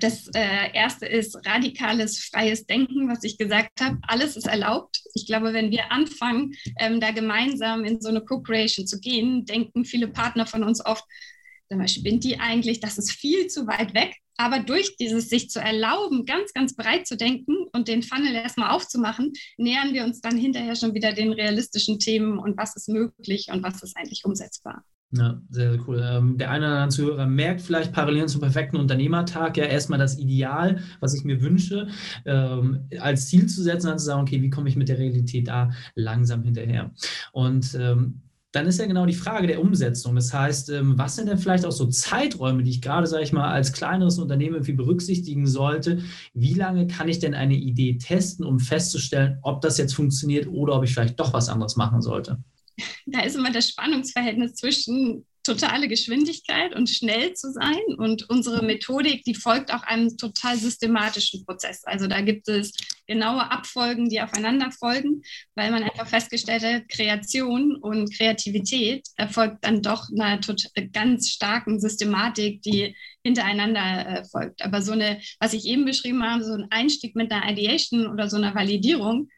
Das 0.00 0.28
äh, 0.34 0.72
erste 0.74 1.06
ist 1.06 1.34
radikales, 1.46 2.18
freies 2.18 2.66
Denken, 2.66 3.08
was 3.08 3.24
ich 3.24 3.38
gesagt 3.38 3.80
habe. 3.80 3.98
Alles 4.02 4.36
ist 4.36 4.46
erlaubt. 4.46 5.00
Ich 5.14 5.26
glaube, 5.26 5.52
wenn 5.54 5.70
wir 5.70 5.90
anfangen, 5.90 6.54
ähm, 6.78 7.00
da 7.00 7.10
gemeinsam 7.10 7.84
in 7.84 8.00
so 8.00 8.08
eine 8.08 8.20
Co-Creation 8.20 8.86
zu 8.86 9.00
gehen, 9.00 9.46
denken 9.46 9.84
viele 9.84 10.08
Partner 10.08 10.46
von 10.46 10.62
uns 10.62 10.84
oft, 10.84 11.04
sag 11.68 11.78
mal, 11.78 11.88
spinnt 11.88 12.24
die 12.24 12.38
eigentlich? 12.38 12.80
Das 12.80 12.98
ist 12.98 13.12
viel 13.12 13.46
zu 13.46 13.66
weit 13.66 13.94
weg. 13.94 14.14
Aber 14.36 14.60
durch 14.60 14.96
dieses 14.96 15.28
sich 15.28 15.50
zu 15.50 15.58
erlauben, 15.58 16.24
ganz, 16.24 16.52
ganz 16.52 16.76
breit 16.76 17.06
zu 17.06 17.16
denken 17.16 17.56
und 17.72 17.88
den 17.88 18.02
Funnel 18.02 18.34
erstmal 18.34 18.70
aufzumachen, 18.70 19.32
nähern 19.56 19.94
wir 19.94 20.04
uns 20.04 20.20
dann 20.20 20.36
hinterher 20.36 20.76
schon 20.76 20.94
wieder 20.94 21.12
den 21.12 21.32
realistischen 21.32 21.98
Themen 21.98 22.38
und 22.38 22.56
was 22.56 22.76
ist 22.76 22.88
möglich 22.88 23.48
und 23.50 23.62
was 23.64 23.82
ist 23.82 23.96
eigentlich 23.96 24.24
umsetzbar. 24.24 24.84
Ja, 25.10 25.40
sehr, 25.48 25.72
sehr 25.72 25.88
cool. 25.88 26.02
Ähm, 26.04 26.36
der 26.36 26.50
eine 26.50 26.66
oder 26.66 26.74
andere 26.74 26.88
Zuhörer 26.90 27.26
merkt 27.26 27.62
vielleicht 27.62 27.92
parallel 27.94 28.26
zum 28.26 28.42
perfekten 28.42 28.76
Unternehmertag 28.76 29.56
ja 29.56 29.64
erstmal 29.64 29.98
das 29.98 30.18
Ideal, 30.18 30.82
was 31.00 31.14
ich 31.14 31.24
mir 31.24 31.40
wünsche, 31.40 31.88
ähm, 32.26 32.80
als 33.00 33.28
Ziel 33.28 33.46
zu 33.46 33.62
setzen, 33.62 33.86
dann 33.86 33.98
zu 33.98 34.04
sagen, 34.04 34.20
okay, 34.20 34.42
wie 34.42 34.50
komme 34.50 34.68
ich 34.68 34.76
mit 34.76 34.90
der 34.90 34.98
Realität 34.98 35.48
da 35.48 35.70
langsam 35.94 36.42
hinterher? 36.42 36.90
Und 37.32 37.74
ähm, 37.80 38.20
dann 38.52 38.66
ist 38.66 38.78
ja 38.78 38.86
genau 38.86 39.06
die 39.06 39.14
Frage 39.14 39.46
der 39.46 39.62
Umsetzung. 39.62 40.14
Das 40.14 40.32
heißt, 40.34 40.70
ähm, 40.70 40.98
was 40.98 41.16
sind 41.16 41.28
denn 41.28 41.38
vielleicht 41.38 41.64
auch 41.64 41.72
so 41.72 41.86
Zeiträume, 41.86 42.62
die 42.62 42.70
ich 42.70 42.82
gerade, 42.82 43.06
sage 43.06 43.22
ich 43.22 43.32
mal, 43.32 43.50
als 43.50 43.72
kleineres 43.72 44.18
Unternehmen 44.18 44.56
irgendwie 44.56 44.72
berücksichtigen 44.74 45.46
sollte? 45.46 46.02
Wie 46.34 46.54
lange 46.54 46.86
kann 46.86 47.08
ich 47.08 47.18
denn 47.18 47.34
eine 47.34 47.54
Idee 47.56 47.96
testen, 47.96 48.44
um 48.44 48.58
festzustellen, 48.58 49.38
ob 49.42 49.62
das 49.62 49.78
jetzt 49.78 49.94
funktioniert 49.94 50.48
oder 50.48 50.74
ob 50.76 50.84
ich 50.84 50.92
vielleicht 50.92 51.18
doch 51.18 51.32
was 51.32 51.48
anderes 51.48 51.76
machen 51.76 52.02
sollte? 52.02 52.38
da 53.06 53.20
ist 53.20 53.36
immer 53.36 53.50
das 53.50 53.68
Spannungsverhältnis 53.68 54.54
zwischen 54.54 55.26
totale 55.48 55.88
Geschwindigkeit 55.88 56.74
und 56.74 56.90
schnell 56.90 57.32
zu 57.32 57.50
sein. 57.52 57.80
Und 57.96 58.28
unsere 58.28 58.62
Methodik, 58.62 59.24
die 59.24 59.34
folgt 59.34 59.72
auch 59.72 59.82
einem 59.82 60.16
total 60.18 60.58
systematischen 60.58 61.44
Prozess. 61.44 61.84
Also 61.84 62.06
da 62.06 62.20
gibt 62.20 62.48
es 62.48 62.72
genaue 63.06 63.50
Abfolgen, 63.50 64.10
die 64.10 64.20
aufeinander 64.20 64.70
folgen, 64.70 65.22
weil 65.54 65.70
man 65.70 65.82
einfach 65.82 66.06
festgestellt 66.06 66.62
hat, 66.62 66.88
Kreation 66.90 67.76
und 67.76 68.14
Kreativität 68.14 69.08
erfolgt 69.16 69.64
dann 69.64 69.80
doch 69.80 70.08
einer 70.10 70.38
ganz 70.92 71.30
starken 71.30 71.80
Systematik, 71.80 72.60
die 72.60 72.94
hintereinander 73.24 74.06
äh, 74.06 74.24
folgt. 74.26 74.62
Aber 74.62 74.82
so 74.82 74.92
eine, 74.92 75.20
was 75.40 75.54
ich 75.54 75.64
eben 75.64 75.86
beschrieben 75.86 76.22
habe, 76.22 76.44
so 76.44 76.52
ein 76.52 76.66
Einstieg 76.70 77.16
mit 77.16 77.32
einer 77.32 77.50
Ideation 77.50 78.06
oder 78.06 78.28
so 78.28 78.36
einer 78.36 78.54
Validierung, 78.54 79.28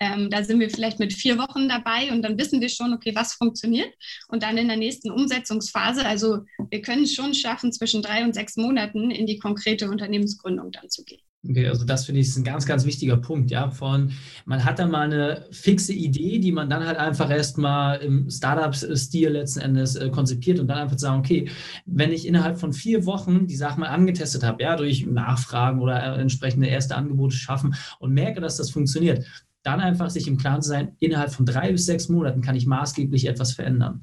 ähm, 0.00 0.30
da 0.30 0.42
sind 0.42 0.58
wir 0.58 0.70
vielleicht 0.70 0.98
mit 0.98 1.12
vier 1.12 1.38
Wochen 1.38 1.68
dabei 1.68 2.10
und 2.10 2.22
dann 2.22 2.38
wissen 2.38 2.60
wir 2.60 2.70
schon, 2.70 2.94
okay, 2.94 3.14
was 3.14 3.34
funktioniert. 3.34 3.92
Und 4.28 4.42
dann 4.42 4.56
in 4.56 4.68
der 4.68 4.78
nächsten 4.78 5.10
Umsetzungsphase, 5.10 6.06
also 6.06 6.40
wir 6.70 6.80
können 6.80 7.04
es 7.04 7.14
schon 7.14 7.34
schaffen, 7.34 7.72
zwischen 7.72 8.02
drei 8.02 8.24
und 8.24 8.34
sechs 8.34 8.56
Monaten 8.56 9.10
in 9.10 9.26
die 9.26 9.38
konkrete 9.38 9.90
Unternehmensgründung 9.90 10.72
dann 10.72 10.88
zu 10.88 11.04
gehen. 11.04 11.20
Okay, 11.48 11.68
also 11.68 11.86
das 11.86 12.04
finde 12.04 12.20
ich 12.20 12.28
ist 12.28 12.36
ein 12.36 12.44
ganz, 12.44 12.66
ganz 12.66 12.84
wichtiger 12.84 13.16
Punkt, 13.16 13.50
ja. 13.50 13.70
Von 13.70 14.12
man 14.44 14.62
hat 14.62 14.78
da 14.78 14.86
mal 14.86 15.10
eine 15.10 15.46
fixe 15.50 15.94
Idee, 15.94 16.38
die 16.38 16.52
man 16.52 16.68
dann 16.68 16.84
halt 16.84 16.98
einfach 16.98 17.30
erstmal 17.30 17.98
im 18.00 18.28
Startup-Stil 18.28 19.30
letzten 19.30 19.60
Endes 19.60 19.96
äh, 19.96 20.10
konzipiert 20.10 20.60
und 20.60 20.68
dann 20.68 20.76
einfach 20.76 20.98
sagen, 20.98 21.20
okay, 21.20 21.48
wenn 21.86 22.12
ich 22.12 22.26
innerhalb 22.26 22.58
von 22.58 22.74
vier 22.74 23.06
Wochen 23.06 23.46
die 23.46 23.56
Sache 23.56 23.80
mal 23.80 23.88
angetestet 23.88 24.42
habe, 24.42 24.62
ja, 24.62 24.76
durch 24.76 25.06
Nachfragen 25.06 25.80
oder 25.80 26.02
äh, 26.02 26.20
entsprechende 26.20 26.66
erste 26.66 26.94
Angebote 26.94 27.36
schaffen 27.36 27.74
und 28.00 28.12
merke, 28.12 28.42
dass 28.42 28.58
das 28.58 28.70
funktioniert, 28.70 29.24
dann 29.62 29.80
einfach 29.80 30.10
sich 30.10 30.26
im 30.26 30.38
Klaren 30.38 30.62
zu 30.62 30.68
sein, 30.68 30.96
innerhalb 31.00 31.32
von 31.32 31.46
drei 31.46 31.72
bis 31.72 31.86
sechs 31.86 32.08
Monaten 32.08 32.40
kann 32.40 32.56
ich 32.56 32.66
maßgeblich 32.66 33.26
etwas 33.26 33.52
verändern. 33.52 34.00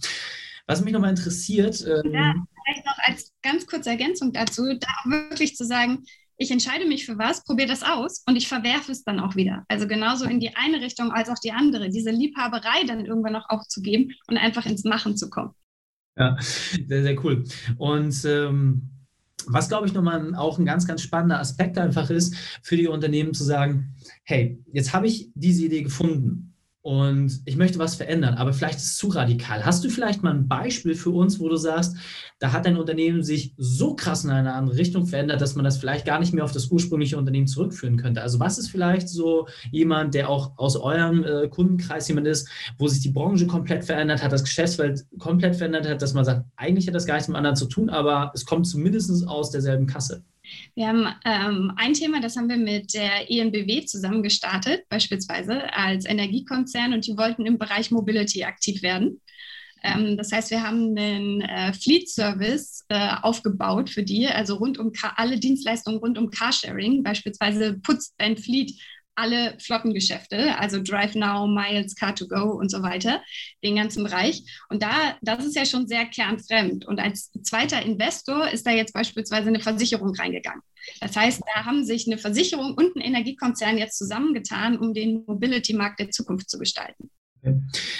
Was 0.68 0.82
mich 0.82 0.94
nochmal 0.94 1.12
interessiert. 1.12 1.82
Ähm, 1.82 2.14
ja, 2.14 2.34
vielleicht 2.66 2.86
noch 2.86 2.98
als 3.06 3.34
ganz 3.42 3.66
kurze 3.66 3.90
Ergänzung 3.90 4.34
dazu, 4.34 4.64
da 4.80 4.88
auch 4.88 5.10
wirklich 5.10 5.56
zu 5.56 5.66
sagen, 5.66 6.04
ich 6.40 6.52
entscheide 6.52 6.86
mich 6.86 7.06
für 7.06 7.18
was, 7.18 7.44
probiere 7.44 7.70
das 7.70 7.82
aus 7.82 8.24
und 8.28 8.36
ich 8.36 8.48
verwerfe 8.48 8.92
es 8.92 9.04
dann 9.04 9.20
auch 9.20 9.36
wieder. 9.36 9.66
Also 9.70 9.88
genauso 9.88 10.26
in 10.26 10.40
die 10.40 10.56
eine 10.56 10.82
Richtung 10.82 11.12
als 11.12 11.30
auch 11.30 11.40
die 11.44 11.52
andere. 11.52 11.90
Diese 11.90 12.12
Liebhaberei 12.12 12.84
dann 12.86 13.06
irgendwann 13.06 13.34
noch 13.34 13.50
aufzugeben 13.50 14.14
und 14.28 14.38
einfach 14.38 14.66
ins 14.68 14.84
Machen 14.84 15.18
zu 15.18 15.30
kommen. 15.32 15.56
Ja, 16.16 16.38
sehr, 16.40 17.04
sehr 17.04 17.24
cool. 17.24 17.44
Und 17.78 18.24
ähm, 18.26 18.90
was, 19.48 19.70
glaube 19.70 19.88
ich, 19.88 19.94
nochmal 19.94 20.36
auch 20.36 20.60
ein 20.60 20.66
ganz, 20.66 20.86
ganz 20.88 21.01
spannender 21.01 21.39
Aspekt 21.39 21.77
einfach 21.77 22.10
ist, 22.10 22.36
für 22.62 22.77
die 22.77 22.88
Unternehmen 22.88 23.34
zu 23.34 23.44
sagen, 23.44 23.96
hey, 24.24 24.63
jetzt 24.72 24.94
habe 24.94 25.08
ich 25.08 25.32
diese 25.36 25.66
Idee 25.66 25.84
gefunden 25.84 26.47
und 26.88 27.41
ich 27.44 27.58
möchte 27.58 27.79
was 27.79 27.96
verändern, 27.96 28.36
aber 28.36 28.53
vielleicht 28.53 28.77
ist 28.77 28.86
es 28.86 28.96
zu 28.96 29.10
radikal. 29.10 29.65
Hast 29.65 29.84
du 29.84 29.89
vielleicht 29.89 30.24
mal 30.24 30.34
ein 30.34 30.48
Beispiel 30.48 30.96
für 30.96 31.10
uns, 31.10 31.38
wo 31.38 31.50
du 31.50 31.58
sagst, 31.58 31.98
da 32.39 32.53
hat 32.53 32.65
dein 32.65 32.77
Unternehmen 32.77 33.24
sich 33.24 33.53
so 33.58 33.94
krass 33.94 34.24
in 34.24 34.29
eine 34.29 34.53
andere 34.53 34.77
Richtung 34.77 35.06
verändert, 35.06 35.41
dass 35.41 35.56
man 35.56 35.65
das 35.65 35.79
vielleicht 35.79 36.06
gar 36.06 36.17
nicht 36.17 36.34
mehr 36.34 36.46
auf 36.46 36.53
das 36.53 36.67
ursprüngliche 36.67 37.17
Unternehmen 37.17 37.46
zurückführen 37.46 37.98
könnte? 37.98 38.22
Also 38.22 38.39
was 38.39 38.58
ist 38.58 38.70
vielleicht 38.70 39.10
so 39.10 39.50
jemand, 39.70 40.13
der 40.13 40.29
auch 40.29 40.58
aus 40.58 40.77
eurem 40.77 41.25
äh, 41.25 41.50
Kundenkreis 41.50 42.08
jemand 42.08 42.27
ist, 42.27 42.48
wo 42.77 42.88
sich 42.88 43.01
die 43.01 43.12
Branche 43.12 43.48
komplett 43.48 43.84
verändert 43.84 44.24
hat, 44.24 44.32
das 44.32 44.46
Geschäftsfeld 44.46 45.06
komplett 45.20 45.58
verändert 45.58 45.89
hat, 45.89 46.01
dass 46.01 46.13
man 46.13 46.24
sagt, 46.24 46.46
eigentlich 46.56 46.88
hat 46.88 46.96
das 46.96 47.06
gar 47.06 47.15
nichts 47.15 47.27
mit 47.27 47.36
anderen 47.36 47.58
zu 47.58 47.65
tun, 47.65 47.89
aber 47.89 48.32
es 48.34 48.46
kommt 48.46 48.65
zumindest 48.65 49.27
aus 49.27 49.51
derselben 49.51 49.88
Kasse? 49.88 50.24
Wir 50.75 50.88
haben 50.88 51.08
ähm, 51.25 51.74
ein 51.75 51.94
Thema, 51.94 52.22
das 52.22 52.36
haben 52.36 52.50
wir 52.50 52.58
mit 52.58 52.94
der 52.94 53.30
ENBW 53.30 53.86
zusammen 53.86 54.24
gestartet, 54.24 54.84
beispielsweise 54.89 55.74
als 55.74 56.06
Energiekonzern 56.06 56.94
und 56.94 57.06
die 57.08 57.18
wollten 57.18 57.46
im 57.46 57.58
Bereich 57.58 57.92
Mobility 57.92 58.44
aktiv 58.44 58.82
werden. 58.82 59.22
Ähm, 59.84 60.18
das 60.18 60.32
heißt, 60.32 60.51
wir 60.51 60.63
haben 60.63 60.98
einen 60.98 61.42
äh, 61.42 61.74
Fleet 61.74 62.10
Service 62.10 62.86
äh, 62.89 63.16
aufgebaut 63.22 63.89
für 63.89 64.04
die, 64.04 64.27
also 64.27 64.56
rund 64.56 64.77
um 64.77 64.92
alle 65.16 65.39
Dienstleistungen 65.39 66.00
rund 66.00 66.18
um 66.18 66.30
Carsharing, 66.30 67.04
beispielsweise 67.04 67.80
putzt 67.80 68.16
dein 68.18 68.38
Fleet 68.38 68.74
alle 69.18 69.58
Flottengeschäfte, 69.60 70.58
also 70.58 70.82
Drive 70.82 71.16
Now, 71.16 71.48
Miles, 71.48 71.98
Car2Go 71.98 72.52
und 72.52 72.70
so 72.70 72.84
weiter, 72.84 73.22
den 73.64 73.76
ganzen 73.76 74.04
Bereich. 74.04 74.44
Und 74.70 74.84
da, 74.84 75.18
das 75.22 75.44
ist 75.44 75.56
ja 75.56 75.66
schon 75.66 75.88
sehr 75.88 76.06
kernfremd. 76.06 76.86
Und 76.86 77.00
als 77.00 77.32
zweiter 77.44 77.82
Investor 77.84 78.48
ist 78.50 78.66
da 78.66 78.72
jetzt 78.72 78.94
beispielsweise 78.94 79.48
eine 79.48 79.60
Versicherung 79.60 80.14
reingegangen. 80.16 80.62
Das 81.02 81.16
heißt, 81.16 81.42
da 81.54 81.66
haben 81.66 81.84
sich 81.84 82.08
eine 82.08 82.18
Versicherung 82.18 82.76
und 82.76 82.96
ein 82.96 83.02
Energiekonzern 83.02 83.78
jetzt 83.78 83.98
zusammengetan, 83.98 84.78
um 84.78 84.94
den 84.94 85.24
Mobility-Markt 85.26 86.00
der 86.00 86.12
Zukunft 86.12 86.50
zu 86.50 86.60
gestalten. 86.60 87.10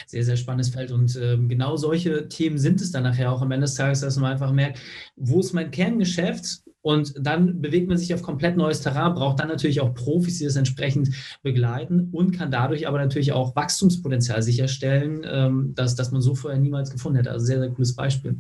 Sehr, 0.06 0.24
sehr 0.24 0.38
spannendes 0.38 0.70
Feld. 0.70 0.92
Und 0.92 1.16
ähm, 1.16 1.48
genau 1.50 1.78
solche 1.78 2.28
Themen 2.28 2.58
sind 2.58 2.82
es 2.82 2.92
dann 2.92 3.04
nachher 3.04 3.32
auch 3.32 3.42
am 3.42 3.52
Ende 3.52 3.66
des 3.66 3.76
Tages, 3.76 4.02
dass 4.02 4.18
man 4.18 4.32
einfach 4.32 4.52
merkt, 4.52 4.80
wo 5.16 5.40
ist 5.40 5.54
mein 5.54 5.72
Kerngeschäft 5.72 6.62
und 6.88 7.16
dann 7.20 7.60
bewegt 7.60 7.90
man 7.90 7.98
sich 7.98 8.14
auf 8.14 8.22
komplett 8.22 8.56
neues 8.56 8.80
Terrain, 8.80 9.14
braucht 9.14 9.42
dann 9.42 9.50
natürlich 9.50 9.82
auch 9.82 9.94
Profis, 9.94 10.38
die 10.38 10.46
das 10.46 10.56
entsprechend 10.56 11.10
begleiten 11.44 12.08
und 12.14 12.32
kann 12.32 12.50
dadurch 12.50 12.88
aber 12.88 12.98
natürlich 12.98 13.34
auch 13.34 13.58
Wachstumspotenzial 13.58 14.42
sicherstellen, 14.42 15.22
ähm, 15.30 15.74
dass, 15.76 15.96
dass 15.96 16.14
man 16.14 16.22
so 16.22 16.34
vorher 16.34 16.58
niemals 16.58 16.90
gefunden 16.90 17.18
hätte. 17.18 17.32
Also 17.32 17.46
sehr, 17.46 17.60
sehr 17.60 17.72
cooles 17.72 17.94
Beispiel. 17.94 18.38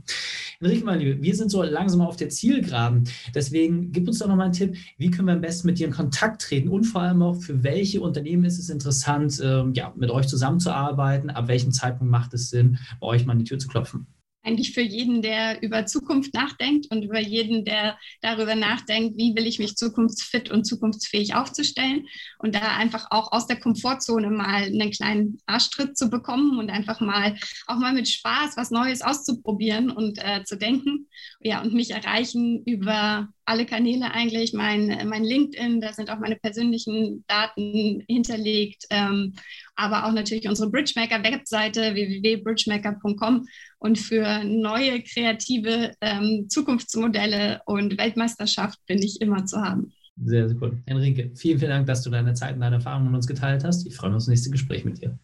Enrique, 0.62 0.86
mein 0.86 1.00
Liebe, 1.00 1.22
wir 1.22 1.36
sind 1.36 1.52
so 1.52 1.62
langsam 1.62 2.00
auf 2.00 2.16
der 2.16 2.30
Zielgeraden. 2.30 3.10
Deswegen 3.36 3.92
gib 3.92 4.08
uns 4.08 4.20
doch 4.20 4.30
nochmal 4.30 4.46
einen 4.46 4.54
Tipp, 4.54 4.78
wie 4.98 5.12
können 5.12 5.28
wir 5.28 5.34
am 5.34 5.42
besten 5.42 5.68
mit 5.68 5.78
dir 5.78 5.88
in 5.88 5.94
Kontakt 5.94 6.42
treten 6.42 6.70
und 6.70 6.86
vor 6.86 7.02
allem 7.02 7.22
auch 7.24 7.36
für 7.36 7.66
welche 7.66 8.00
Unternehmen 8.00 8.46
ist 8.46 8.60
es 8.60 8.70
interessant, 8.70 9.42
ähm, 9.44 9.74
ja, 9.74 9.92
mit 9.98 10.10
euch 10.10 10.28
zusammenzuarbeiten? 10.28 11.32
Ab 11.32 11.50
welchem 11.50 11.74
Zeitpunkt 11.74 12.10
macht 12.10 12.34
es 12.34 12.50
Sinn, 12.50 12.78
bei 13.02 13.08
euch 13.08 13.26
mal 13.26 13.34
an 13.34 13.40
die 13.40 13.46
Tür 13.46 13.60
zu 13.60 13.68
klopfen? 13.68 14.08
Eigentlich 14.48 14.74
für 14.74 14.82
jeden, 14.82 15.22
der 15.22 15.62
über 15.62 15.86
Zukunft 15.86 16.34
nachdenkt 16.34 16.88
und 16.90 17.04
über 17.04 17.20
jeden, 17.20 17.66
der 17.66 17.98
darüber 18.22 18.56
nachdenkt, 18.56 19.18
wie 19.18 19.36
will 19.36 19.46
ich 19.46 19.60
mich 19.60 19.76
zukunftsfit 19.76 20.50
und 20.50 20.64
zukunftsfähig 20.64 21.36
aufzustellen 21.36 22.08
und 22.40 22.56
da 22.56 22.78
einfach 22.78 23.08
auch 23.12 23.34
aus 23.34 23.46
der 23.48 23.60
Komfortzone 23.60 24.30
mal 24.30 24.64
einen 24.64 24.92
kleinen 24.92 25.40
Arschtritt 25.46 25.98
zu 25.98 26.10
bekommen 26.10 26.58
und 26.58 26.70
einfach 26.70 27.02
mal 27.02 27.36
auch 27.68 27.78
mal 27.78 27.94
mit 27.94 28.08
Spaß 28.08 28.56
was 28.56 28.72
Neues 28.72 29.02
auszuprobieren 29.02 29.92
und 29.92 30.18
äh, 30.24 30.44
zu 30.46 30.56
denken. 30.58 31.10
Ja, 31.42 31.62
und 31.62 31.74
mich 31.74 31.92
erreichen 31.92 32.64
über 32.66 33.28
alle 33.48 33.66
Kanäle 33.66 34.12
eigentlich, 34.12 34.52
mein, 34.54 35.08
mein 35.08 35.24
LinkedIn, 35.24 35.80
da 35.80 35.94
sind 35.94 36.10
auch 36.10 36.20
meine 36.20 36.36
persönlichen 36.36 37.24
Daten 37.28 38.04
hinterlegt, 38.08 38.86
ähm, 38.90 39.34
aber 39.76 40.06
auch 40.06 40.12
natürlich 40.12 40.50
unsere 40.50 40.70
Bridgemaker-Webseite 40.70 41.94
www.bridgemaker.com 41.94 43.48
und 43.80 43.98
für 43.98 44.44
neue 44.44 45.02
kreative 45.02 45.94
ähm, 46.02 46.48
Zukunftsmodelle 46.50 47.62
und 47.66 47.98
Weltmeisterschaft 47.98 48.80
bin 48.86 49.02
ich 49.02 49.22
immer 49.22 49.46
zu 49.46 49.62
haben. 49.62 49.94
Sehr, 50.22 50.50
sehr 50.50 50.58
cool. 50.62 50.82
Enrique, 50.86 51.32
vielen, 51.36 51.60
vielen 51.60 51.72
Dank, 51.72 51.88
dass 51.88 52.02
du 52.02 52.10
deine 52.10 52.34
Zeit 52.34 52.56
und 52.56 52.62
deine 52.62 52.78
Erfahrungen 52.78 53.08
mit 53.08 53.16
uns 53.16 53.28
geteilt 53.28 53.64
hast. 53.64 53.88
Ich 53.88 53.96
freue 53.96 54.10
mich 54.10 54.18
auf 54.18 54.24
das 54.24 54.28
nächste 54.28 54.50
Gespräch 54.50 54.84
mit 54.84 55.02
dir. 55.02 55.18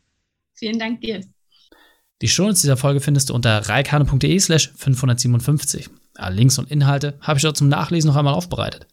Vielen 0.54 0.80
Dank 0.80 1.02
dir. 1.02 1.22
Die 2.24 2.30
Shownotes 2.30 2.62
dieser 2.62 2.78
Folge 2.78 3.02
findest 3.02 3.30
du 3.30 3.34
unter 3.34 3.58
reikane.de 3.68 4.40
slash 4.40 4.72
557. 4.78 5.90
Alle 6.16 6.38
Links 6.38 6.58
und 6.58 6.72
Inhalte 6.72 7.16
habe 7.20 7.38
ich 7.38 7.44
dort 7.44 7.58
zum 7.58 7.68
Nachlesen 7.68 8.08
noch 8.08 8.16
einmal 8.16 8.34
aufbereitet. 8.34 8.88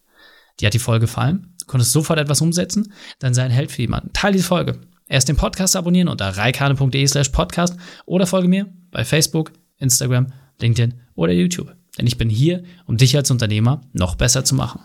Dir 0.59 0.67
hat 0.67 0.75
die 0.75 0.81
Folge 0.81 1.07
gefallen? 1.07 1.55
Du 1.61 1.67
konntest 1.67 1.93
sofort 1.93 2.19
etwas 2.19 2.41
umsetzen? 2.41 2.93
Dann 3.21 3.33
sei 3.33 3.45
ein 3.45 3.53
Held 3.53 3.71
für 3.71 3.83
jemanden. 3.83 4.13
Teil 4.13 4.33
diese 4.33 4.43
Folge. 4.43 4.81
Erst 5.07 5.29
den 5.29 5.37
Podcast 5.37 5.77
abonnieren 5.77 6.09
unter 6.09 6.27
reikane.de 6.27 7.07
slash 7.07 7.29
podcast 7.29 7.77
oder 8.05 8.27
folge 8.27 8.49
mir 8.49 8.67
bei 8.91 9.05
Facebook, 9.05 9.53
Instagram, 9.79 10.33
LinkedIn 10.61 10.95
oder 11.15 11.33
YouTube. 11.33 11.73
Denn 11.99 12.09
ich 12.09 12.19
bin 12.19 12.31
hier, 12.31 12.65
um 12.87 12.97
dich 12.97 13.17
als 13.17 13.31
Unternehmer 13.31 13.83
noch 13.93 14.17
besser 14.17 14.45
zu 14.45 14.57
machen. 14.57 14.81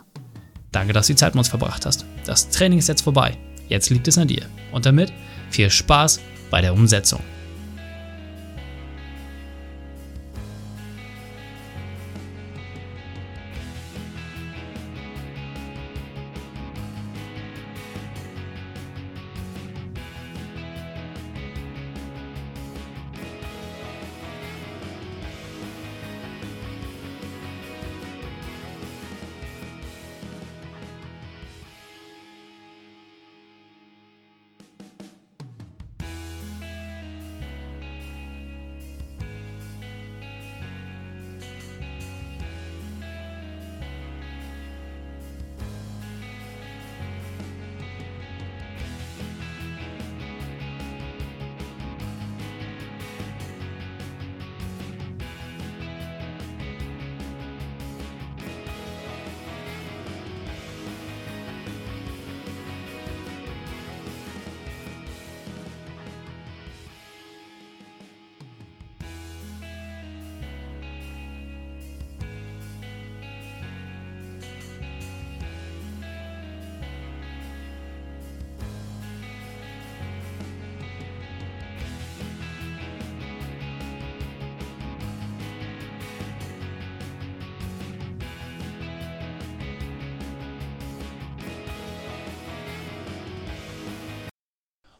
Danke, 0.70 0.92
dass 0.92 1.08
du 1.08 1.14
die 1.14 1.18
Zeit 1.18 1.34
mit 1.34 1.40
uns 1.40 1.48
verbracht 1.48 1.84
hast. 1.84 2.06
Das 2.24 2.48
Training 2.50 2.78
ist 2.78 2.86
jetzt 2.86 3.02
vorbei. 3.02 3.36
Jetzt 3.68 3.90
liegt 3.90 4.06
es 4.06 4.18
an 4.18 4.28
dir. 4.28 4.46
Und 4.70 4.86
damit 4.86 5.12
viel 5.50 5.68
Spaß 5.68 6.20
bei 6.48 6.60
der 6.60 6.74
Umsetzung. 6.74 7.18